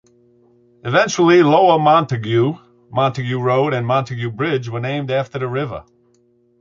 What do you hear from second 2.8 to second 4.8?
Montague Road and Montague Bridge were